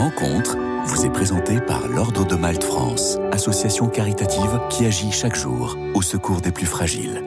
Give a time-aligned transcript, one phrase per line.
[0.00, 5.76] rencontre vous est présentée par l'Ordre de Malte France, association caritative qui agit chaque jour
[5.92, 7.22] au secours des plus fragiles.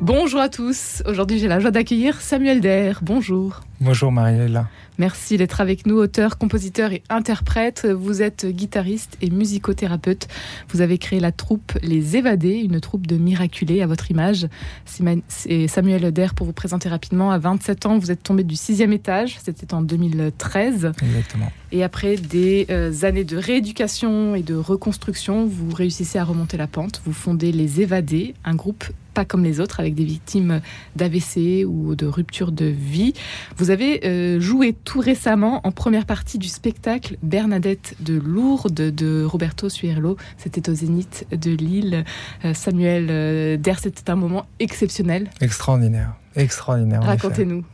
[0.00, 1.02] Bonjour à tous.
[1.04, 3.00] Aujourd'hui, j'ai la joie d'accueillir Samuel Der.
[3.02, 3.62] Bonjour.
[3.82, 4.68] Bonjour Mariella.
[4.98, 7.86] Merci d'être avec nous, auteur, compositeur et interprète.
[7.86, 10.28] Vous êtes guitariste et musicothérapeute.
[10.68, 14.48] Vous avez créé la troupe Les Évadés, une troupe de miraculés à votre image.
[14.84, 18.92] C'est Samuel Der, pour vous présenter rapidement, à 27 ans, vous êtes tombé du sixième
[18.92, 19.38] étage.
[19.42, 20.92] C'était en 2013.
[21.02, 21.50] Exactement.
[21.72, 26.66] Et après des euh, années de rééducation et de reconstruction, vous réussissez à remonter la
[26.66, 27.00] pente.
[27.06, 28.84] Vous fondez Les Évadés, un groupe
[29.14, 30.60] pas comme les autres, avec des victimes
[30.96, 33.12] d'AVC ou de rupture de vie.
[33.56, 39.24] Vous avez euh, joué tout récemment en première partie du spectacle Bernadette de Lourdes de
[39.24, 40.16] Roberto Suerlo.
[40.36, 42.04] C'était au Zénith de Lille.
[42.44, 45.30] Euh, Samuel euh, Der, c'était un moment exceptionnel.
[45.40, 47.02] Extraordinaire, extraordinaire.
[47.02, 47.64] Racontez-nous.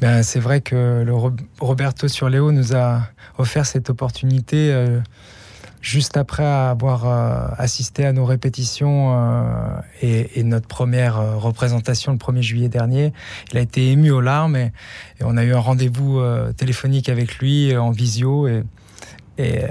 [0.00, 1.14] Ben, c'est vrai que le
[1.58, 4.70] Roberto Surléo nous a offert cette opportunité
[5.80, 12.18] juste après avoir euh, assisté à nos répétitions euh, et, notre première euh, représentation le
[12.18, 13.12] 1er juillet dernier,
[13.52, 14.72] il a été ému aux larmes et,
[15.20, 16.20] on a eu un rendez-vous
[16.56, 18.62] téléphonique avec lui en visio et,
[19.38, 19.62] et,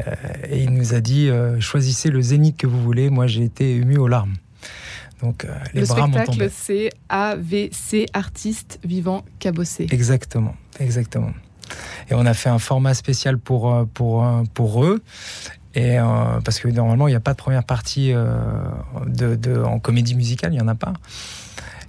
[0.52, 3.12] il nous a dit choisissez le zénith que vous voulez.
[3.12, 4.34] Moi, j'ai été ému aux larmes.
[5.22, 9.86] Donc les le spectacle, c'est AVC artiste vivant cabossé.
[9.92, 11.31] Exactement, exactement.
[12.09, 14.25] Et on a fait un format spécial pour, pour,
[14.56, 15.02] pour eux.
[15.76, 16.04] Et euh,
[16.44, 18.38] parce que normalement, il n'y a pas de première partie euh,
[19.06, 20.94] de, en comédie musicale, il n'y en a pas.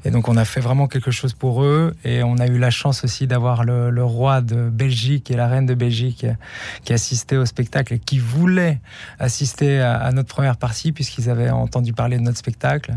[0.04, 1.96] Et donc, on a fait vraiment quelque chose pour eux.
[2.04, 5.66] Et on a eu la chance aussi d'avoir le, roi de Belgique et la reine
[5.66, 6.26] de Belgique
[6.84, 8.80] qui assistaient au spectacle et qui voulaient
[9.18, 12.94] assister à notre première partie puisqu'ils avaient entendu parler de notre spectacle.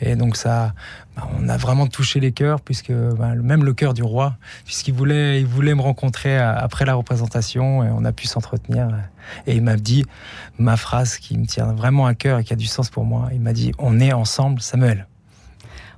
[0.00, 0.74] Et donc ça,
[1.16, 4.94] bah, on a vraiment touché les cœurs, puisque bah, même le cœur du roi, puisqu'il
[4.94, 8.88] voulait, il voulait me rencontrer euh, après la représentation, et on a pu s'entretenir.
[9.46, 10.04] Et il m'a dit
[10.58, 13.28] ma phrase qui me tient vraiment à cœur et qui a du sens pour moi.
[13.32, 15.06] Il m'a dit on est ensemble, Samuel.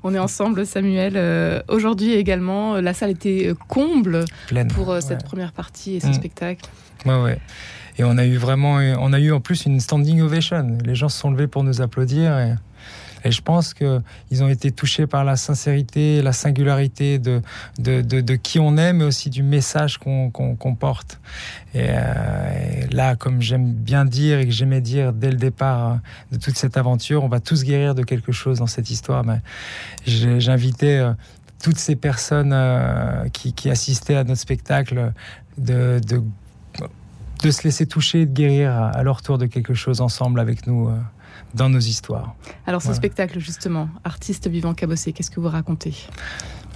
[0.04, 1.14] On est ensemble, Samuel.
[1.16, 4.24] Euh, aujourd'hui également, la salle était comble
[4.74, 6.12] pour euh, cette première partie et ce mm.
[6.12, 6.70] spectacle.
[7.04, 7.38] Ouais, ouais.
[7.98, 10.78] Et on a eu vraiment, on a eu en plus une standing ovation.
[10.84, 12.38] Les gens se sont levés pour nous applaudir.
[12.38, 12.54] Et
[13.24, 17.42] et je pense qu'ils ont été touchés par la sincérité, la singularité de,
[17.78, 21.20] de, qui on est, mais aussi du message qu'on porte.
[21.74, 25.96] Euh, et, là, comme j'aime bien dire et que j'aimais dire dès le départ euh,
[26.32, 29.24] de toute cette aventure, on va tous guérir de quelque chose dans cette histoire.
[30.06, 31.12] J'invitais euh,
[31.62, 32.54] toutes ces personnes
[33.32, 35.12] qui, assistaient à notre spectacle
[35.58, 36.22] de, de,
[37.42, 40.88] de, se laisser toucher, de guérir à leur tour de quelque chose ensemble avec nous
[41.54, 42.34] dans nos histoires.
[42.66, 45.94] Alors ce spectacle justement, artiste vivant cabossé, qu'est-ce que vous racontez?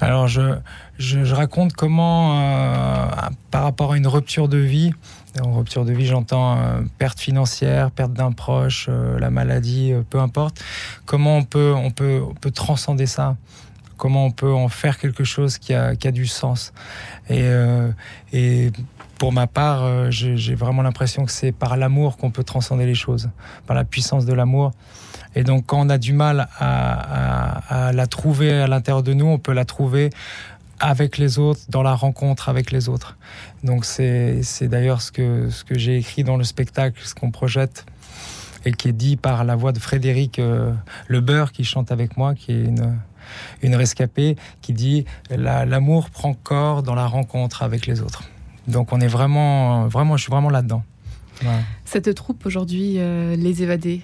[0.03, 0.59] Alors je,
[0.99, 3.07] je, raconte comment, euh,
[3.53, 4.93] par rapport à une rupture de vie,
[5.41, 10.19] en rupture de vie j'entends euh, perte financière, perte d'un proche, euh, la maladie, peu
[10.19, 10.61] importe,
[11.07, 13.37] comment on peut, on, peut, on peut transcender ça?
[13.97, 16.73] Comment on peut en faire quelque chose qui a, qui a du sens?
[17.31, 17.49] Et,
[18.33, 18.73] et
[19.23, 22.97] pour ma part, euh, j'ai vraiment l'impression que c'est par l'amour qu'on peut transcender les
[22.97, 23.31] choses,
[23.69, 24.73] par la puissance de l'amour.
[25.37, 29.39] Et donc, quand on a du mal à, la trouver à l'intérieur de nous, on
[29.39, 30.11] peut la trouver
[30.81, 33.17] avec les autres, dans la rencontre avec les autres.
[33.63, 37.87] Donc, c'est d'ailleurs ce que, j'ai écrit dans le spectacle, ce qu'on projette
[38.65, 40.73] et qui est dit par la voix de Frédéric euh,
[41.07, 42.75] Lebeur qui chante avec moi, qui est
[43.63, 48.25] une rescapée, qui dit L'amour prend corps dans la rencontre avec les autres.
[48.69, 50.85] Donc on est vraiment, vraiment, je suis vraiment là-dedans.
[51.85, 54.03] Cette troupe aujourd'hui, euh, Les Évadés,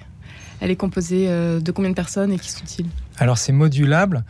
[0.60, 2.88] elle est composée euh, de combien de personnes et qui sont-ils?
[3.19, 4.24] Alors c'est modulable.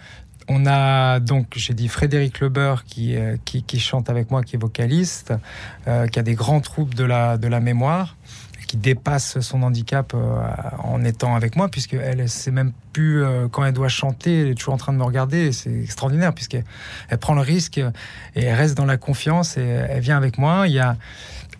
[0.47, 4.57] On a donc, j'ai dit Frédéric Lebeur qui, euh, qui, qui, chante avec moi, qui
[4.57, 5.35] est vocaliste,
[5.85, 8.18] qui a des grands troupes de la, de la mémoire
[8.69, 10.15] qui dépasse son handicap
[10.85, 14.55] en étant avec moi, puisque elle sait même plus quand elle doit chanter, elle est
[14.55, 15.53] toujours en train de me regarder.
[15.53, 16.65] C'est extraordinaire, puisqu'elle
[17.09, 17.81] elle prend le risque
[18.37, 20.69] et reste dans la confiance et elle vient avec moi.
[20.69, 20.97] Il y a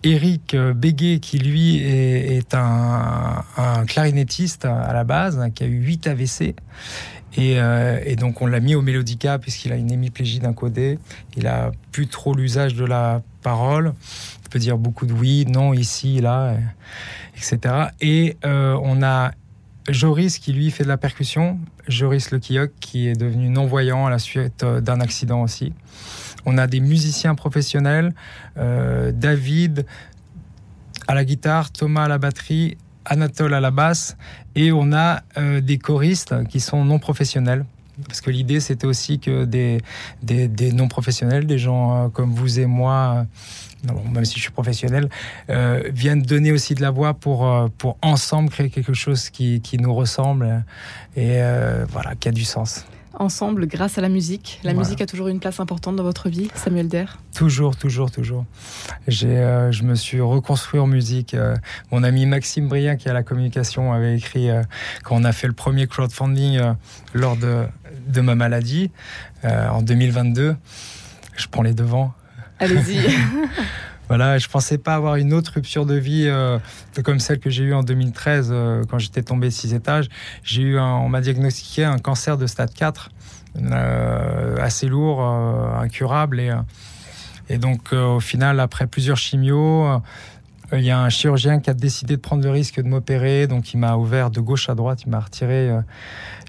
[0.03, 3.43] Eric Béguet, qui lui est, un,
[3.87, 6.55] clarinettiste à la base, qui a eu 8 AVC.
[7.37, 10.99] Euh, et, donc on l'a mis au mélodica puisqu'il a une hémiplégie d'un codé.
[11.37, 13.93] Il a plus trop l'usage de la parole.
[14.43, 16.55] Il peut dire beaucoup de oui, non, ici, là,
[17.35, 17.87] etc.
[18.01, 19.31] Et euh, on a
[19.87, 21.59] Joris qui lui fait de la percussion.
[21.87, 25.73] Joris Le qui est devenu non-voyant à la suite euh, d'un accident aussi.
[26.45, 28.13] On a des musiciens professionnels,
[28.57, 29.85] euh, David
[31.07, 34.15] à la guitare, Thomas à la batterie, Anatole à la basse,
[34.55, 35.21] et on a
[35.61, 37.65] des choristes qui sont non professionnels.
[38.07, 39.81] Parce que l'idée, c'était aussi que des,
[40.73, 43.25] non-professionnels, des gens euh, comme vous et moi,
[43.89, 45.09] euh, même si je suis professionnel,
[45.49, 49.77] euh, viennent donner aussi de la voix pour, pour ensemble créer quelque chose qui, qui
[49.77, 50.63] nous ressemble
[51.15, 51.39] et
[51.89, 54.59] voilà, qui a du sens ensemble grâce à la musique.
[54.63, 58.45] La musique a toujours une place importante dans votre vie, Samuel Der Toujours, toujours, toujours.
[59.07, 61.33] J'ai, euh, je me suis reconstruit en musique.
[61.33, 61.55] Euh,
[61.91, 64.63] mon ami Maxime Brien, qui a la communication, avait écrit euh,
[65.03, 66.59] quand on a fait le premier crowdfunding
[67.13, 67.65] lors de,
[68.07, 68.91] de ma maladie
[69.43, 70.55] en 2022.
[71.35, 72.13] Je prends les devants.
[72.59, 72.99] Allez-y.
[74.09, 76.57] Voilà, je pensais pas avoir une autre rupture de vie euh,
[77.03, 80.09] comme celle que j'ai eue en 2013 euh, quand j'étais tombé six étages.
[80.43, 83.11] J'ai eu, on m'a diagnostiqué un cancer de stade 4,
[83.57, 86.51] euh, assez lourd, incurable et
[87.51, 90.01] et donc au final après plusieurs chimios.
[90.71, 93.73] Il y a un chirurgien qui a décidé de prendre le risque de m'opérer, donc
[93.73, 95.71] il m'a ouvert de gauche à droite, il m'a retiré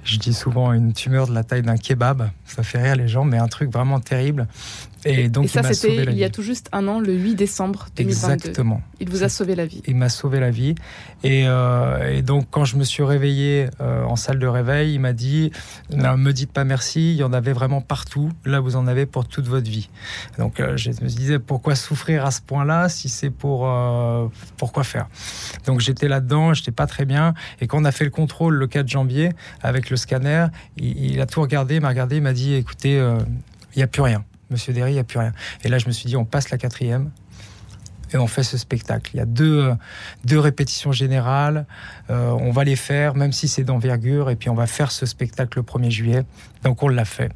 [0.05, 2.31] je dis souvent une tumeur de la taille d'un kebab.
[2.45, 4.47] Ça fait rire les gens, mais un truc vraiment terrible.
[5.05, 8.33] Et donc, ça, c'était il y a tout juste un an, le 8 décembre 2022.
[8.33, 8.83] Exactement.
[9.01, 9.83] Il vous a sauvé la vie.
[9.87, 10.75] Il m'a sauvé la vie.
[11.23, 15.01] Et, euh, et, donc, quand je me suis réveillé euh, en salle de réveil, il
[15.01, 15.53] m'a dit
[15.91, 18.31] ne me dites pas merci, il y en avait vraiment partout.
[18.45, 19.89] Là, vous en avez pour toute votre vie.
[20.39, 23.71] Donc, euh, je me disais pourquoi souffrir à ce point-là si c'est pour.
[24.59, 25.09] pourquoi faire?
[25.67, 27.35] Donc, j'étais là-dedans, j'étais pas très bien.
[27.61, 29.31] Et quand on a fait le contrôle le 4 janvier
[29.63, 30.47] avec le scanner,
[30.77, 34.25] il, a tout regardé, m'a regardé, m'a dit écoutez, il n'y a plus rien.
[34.51, 35.33] Monsieur Derry, il n'y a plus rien.
[35.65, 37.11] Et là, je me suis dit, on passe la quatrième
[38.13, 39.13] et on fait ce spectacle.
[39.15, 39.75] Il y a deux, euh,
[40.25, 41.67] deux répétitions générales.
[42.11, 45.07] Euh, on va les faire, même si c'est d'envergure, et puis on va faire ce
[45.07, 46.23] spectacle le 1er juillet.
[46.65, 47.31] Donc on l'a fait.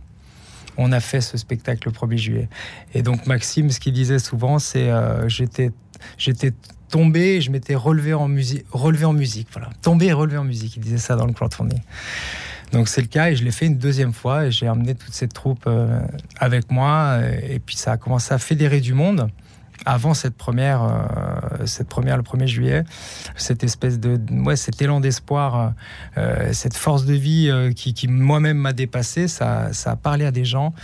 [0.76, 2.48] On a fait ce spectacle le 1er juillet.
[2.94, 5.70] Et donc Maxime, ce qu'il disait souvent, c'est euh, j'étais
[6.18, 6.52] j'étais
[6.94, 10.76] tombé, je m'étais relevé en musique, relevé en musique, voilà, tombé et relevé en musique.
[10.76, 11.81] Il disait ça dans le crowdfunding.
[12.70, 15.12] Donc c'est le cas et je l'ai fait une deuxième fois et j'ai emmené toute
[15.12, 15.99] cette troupe euh,
[16.38, 19.29] avec moi et puis ça a commencé à fédérer du monde
[19.85, 22.85] avant cette première, euh, cette première le 1er juillet,
[23.35, 25.75] cette espèce de, ouais, cet élan d'espoir,
[26.17, 30.31] euh, cette force de vie qui, qui moi-même m'a dépassé, ça, ça a parlé à
[30.31, 30.75] des gens.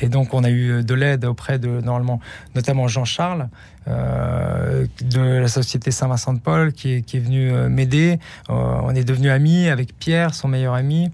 [0.00, 2.20] Et donc, on a eu de l'aide auprès de, normalement,
[2.54, 3.48] notamment Jean-Charles,
[3.88, 8.18] euh, de la société Saint-Vincent de Paul, qui est, venu euh, m'aider.
[8.50, 11.10] Euh, on est devenus amis avec Pierre, son meilleur ami,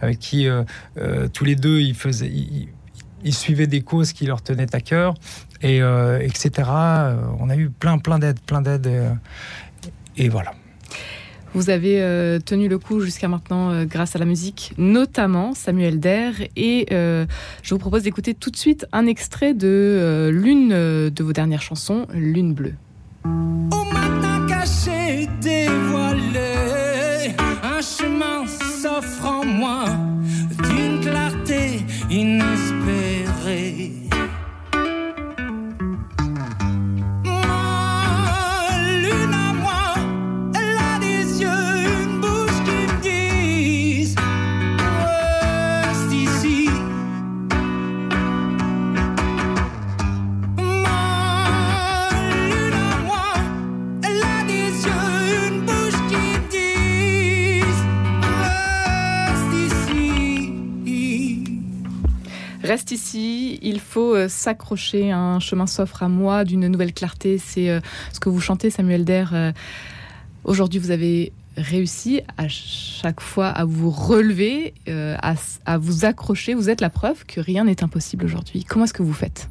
[0.00, 0.46] avec qui
[1.32, 2.30] tous les deux, ils, faisaient,
[3.24, 5.14] ils, suivaient des causes qui leur tenaient à cœur,
[5.62, 6.68] et, etc.
[7.38, 8.90] On a eu plein, plein d'aides, plein d'aides.
[10.16, 10.52] et voilà.
[11.54, 16.00] Vous avez euh, tenu le coup jusqu'à maintenant euh, grâce à la musique, notamment Samuel
[16.00, 16.32] Der.
[16.56, 17.26] Et euh,
[17.62, 22.06] je vous propose d'écouter tout de suite un extrait de l'une de vos dernières chansons,
[22.14, 22.74] Lune bleue.
[23.24, 23.81] Au
[63.14, 67.80] il faut euh, s'accrocher, un chemin s'offre à moi d'une nouvelle clarté, c'est euh,
[68.12, 69.30] ce que vous chantez Samuel Der.
[69.32, 69.52] Euh,
[70.44, 76.54] aujourd'hui, vous avez réussi à chaque fois à vous relever, à, vous accrocher.
[76.54, 78.64] Vous êtes la preuve que rien n'est impossible aujourd'hui.
[78.64, 79.50] Comment est-ce que vous faites?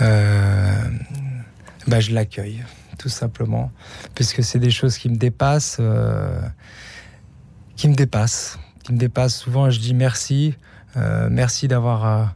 [0.00, 2.64] Bah, Je l'accueille,
[2.98, 3.70] tout simplement,
[4.16, 5.80] puisque c'est des choses qui me dépassent,
[7.76, 9.36] qui me dépassent, qui me dépassent.
[9.36, 10.56] Souvent, je dis merci.
[10.96, 12.34] Merci d'avoir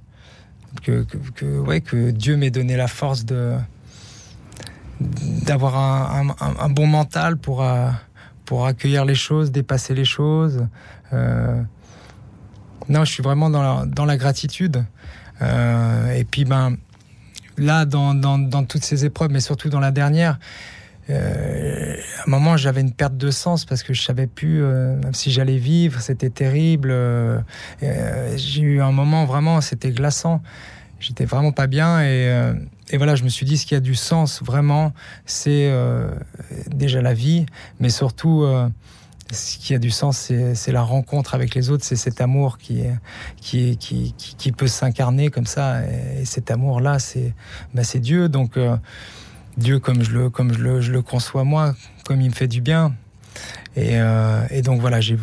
[0.88, 3.56] euh, que, que, ouais, que Dieu m'ait donné la force de
[5.00, 7.90] d'avoir un, un, bon mental pour euh,
[8.44, 10.66] pour accueillir les choses, dépasser les choses.
[11.12, 14.84] non, je suis vraiment dans la, dans la gratitude.
[15.40, 16.76] et puis ben
[17.56, 20.38] là, dans, dans toutes ces épreuves, mais surtout dans la dernière,
[21.10, 24.96] euh, à un moment, j'avais une perte de sens parce que je savais plus euh,
[25.12, 26.00] si j'allais vivre.
[26.00, 26.90] C'était terrible.
[26.90, 27.40] Euh,
[28.36, 30.42] j'ai eu un moment vraiment, c'était glaçant.
[31.00, 34.42] J'étais vraiment pas bien et, voilà, je me suis dit ce qui a du sens
[34.42, 34.92] vraiment,
[35.26, 35.70] c'est
[36.68, 37.44] déjà la vie,
[37.78, 38.46] mais surtout
[39.30, 42.84] ce qui a du sens, c'est la rencontre avec les autres, c'est cet amour qui,
[43.36, 45.82] qui, qui, qui, peut s'incarner comme ça.
[45.82, 47.34] Et, cet amour-là, c'est
[47.74, 48.30] bah, Dieu.
[48.30, 48.56] Donc,
[49.56, 52.48] Dieu comme je le, comme je le, je le conçois moi, comme il me fait
[52.48, 52.94] du bien.
[53.76, 55.18] Et, euh, et donc voilà, j'ai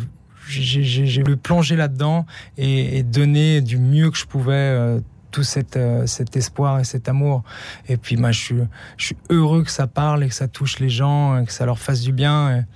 [0.48, 2.26] j'ai voulu plonger là-dedans
[2.58, 6.84] et, et, donner du mieux que je pouvais euh, tout cet, euh, cet espoir et
[6.84, 7.42] cet amour.
[7.88, 8.56] Et puis, moi, je suis,
[8.98, 11.64] je suis heureux que ça parle et que ça touche les gens, et que ça
[11.64, 12.66] leur fasse du bien.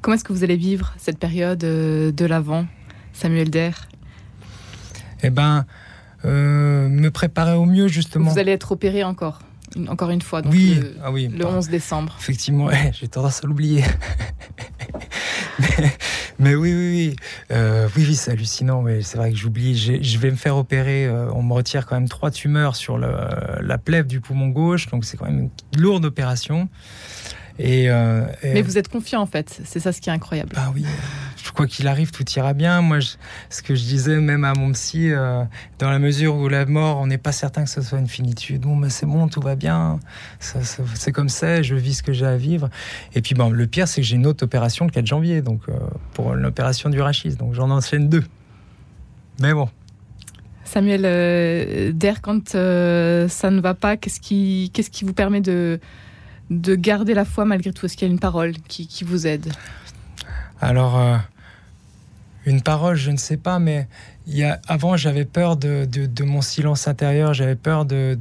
[0.00, 2.66] Comment est-ce que vous allez vivre cette période de l'avant,
[3.12, 3.86] Samuel Der?
[5.22, 5.66] Eh ben,
[6.24, 8.30] euh, me préparer au mieux, justement.
[8.30, 9.40] Vous allez être opéré encore
[9.88, 12.16] encore une fois, donc oui, le, ah oui, le 11 décembre.
[12.20, 13.84] Effectivement, j'ai tendance à l'oublier.
[15.58, 15.92] mais,
[16.38, 17.16] mais, oui, oui, oui.
[17.50, 19.76] Euh, oui, oui, c'est hallucinant, mais c'est vrai que j'oublie.
[19.76, 21.06] Je vais me faire opérer.
[21.06, 23.12] Euh, on me retire quand même trois tumeurs sur le,
[23.60, 26.68] la plèvre du poumon gauche, donc c'est quand même une lourde opération.
[27.58, 30.52] Et, euh, et, Mais vous êtes confiant en fait, c'est ça ce qui est incroyable.
[30.56, 30.84] Ah oui,
[31.54, 32.80] quoi qu'il arrive, tout ira bien.
[32.80, 33.10] Moi, je,
[33.50, 35.44] ce que je disais même à mon psy, euh,
[35.78, 38.62] dans la mesure où la mort, on n'est pas certain que ce soit une finitude.
[38.62, 40.00] Bon, mais c'est bon, tout va bien.
[40.40, 42.68] C'est comme ça, je vis ce que j'ai à vivre.
[43.14, 45.62] Et puis, bon, le pire, c'est que j'ai une autre opération le 4 janvier, donc
[45.68, 45.72] euh,
[46.14, 47.36] pour l'opération du rachis.
[47.36, 48.24] Donc j'en enchaîne deux.
[49.40, 49.68] Mais bon.
[50.64, 55.40] Samuel euh, Der, quand euh, ça ne va pas, qu'est-ce qui, qu'est-ce qui vous permet
[55.40, 55.80] de
[56.50, 57.86] de garder la foi malgré tout?
[57.86, 59.52] Est-ce qu'il y a une parole qui, qui vous aide?
[60.60, 61.00] Alors,
[62.46, 63.86] une parole, je ne sais pas, mais
[64.26, 65.86] y a, avant, j'avais peur de,
[66.24, 68.16] mon silence intérieur, j'avais peur de,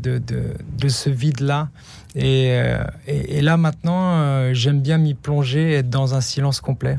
[0.88, 1.70] ce vide-là.
[2.16, 6.60] Et, euh, et, et, là, maintenant, euh, j'aime bien m'y plonger, être dans un silence
[6.60, 6.98] complet.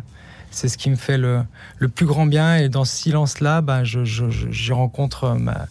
[0.53, 1.45] C'est ce qui me fait le,
[1.95, 2.57] plus grand bien.
[2.57, 5.67] Et dans ce silence-là, ben, je, rencontre ma,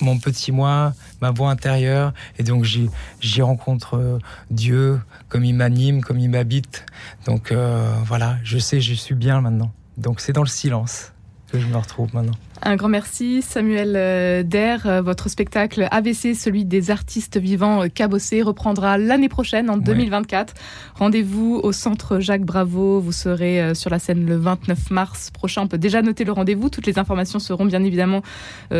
[0.00, 4.18] mon petit moi, ma voix intérieure, et donc j'y rencontre euh,
[4.50, 6.86] Dieu, comme il m'anime, comme il m'habite.
[7.26, 9.72] Donc euh, voilà, je sais, je suis bien maintenant.
[9.96, 11.12] Donc c'est dans le silence
[11.50, 12.34] que je me retrouve maintenant.
[12.62, 14.86] Un grand merci, Samuel euh, Der.
[14.86, 20.54] Euh, votre spectacle AVC, celui des artistes vivants euh, cabossés, reprendra l'année prochaine, en 2024.
[20.54, 20.60] Ouais.
[20.94, 23.00] Rendez-vous au centre Jacques Bravo.
[23.00, 25.62] Vous serez sur la scène le 29 mars prochain.
[25.62, 26.68] On peut déjà noter le rendez-vous.
[26.70, 28.22] Toutes les informations seront bien évidemment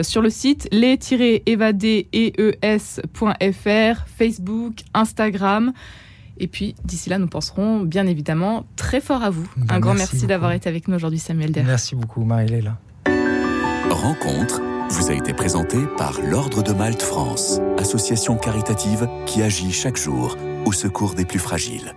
[0.02, 1.44] sur le site les-évadés.fr,
[4.18, 5.72] Facebook, Instagram.
[6.38, 9.46] Et puis, d'ici là, nous penserons bien évidemment très fort à vous.
[9.56, 11.64] Ben Un grand merci merci d'avoir été avec nous aujourd'hui, Samuel Der.
[11.64, 12.78] Merci beaucoup, Marie-Léla.
[13.90, 19.96] Rencontre vous a été présentée par l'Ordre de Malte France, association caritative qui agit chaque
[19.96, 21.96] jour au secours des plus fragiles.